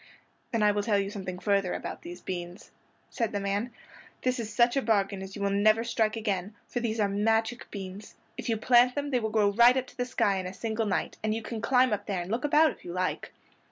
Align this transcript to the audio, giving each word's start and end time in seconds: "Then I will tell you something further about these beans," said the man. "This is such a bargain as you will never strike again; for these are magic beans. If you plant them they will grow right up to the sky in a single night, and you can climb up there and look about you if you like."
"Then 0.51 0.63
I 0.63 0.71
will 0.71 0.81
tell 0.81 0.97
you 0.97 1.11
something 1.11 1.37
further 1.37 1.75
about 1.75 2.01
these 2.01 2.21
beans," 2.21 2.71
said 3.11 3.31
the 3.33 3.39
man. 3.39 3.71
"This 4.23 4.39
is 4.39 4.51
such 4.51 4.75
a 4.75 4.81
bargain 4.81 5.21
as 5.21 5.35
you 5.35 5.43
will 5.43 5.51
never 5.51 5.83
strike 5.83 6.15
again; 6.15 6.55
for 6.67 6.79
these 6.79 6.99
are 6.99 7.07
magic 7.07 7.69
beans. 7.69 8.15
If 8.35 8.49
you 8.49 8.57
plant 8.57 8.95
them 8.95 9.11
they 9.11 9.19
will 9.19 9.29
grow 9.29 9.51
right 9.51 9.77
up 9.77 9.85
to 9.85 9.95
the 9.95 10.05
sky 10.07 10.37
in 10.37 10.47
a 10.47 10.55
single 10.55 10.87
night, 10.87 11.17
and 11.21 11.35
you 11.35 11.43
can 11.43 11.61
climb 11.61 11.93
up 11.93 12.07
there 12.07 12.23
and 12.23 12.31
look 12.31 12.43
about 12.45 12.69
you 12.69 12.73
if 12.73 12.85
you 12.85 12.93
like." 12.93 13.31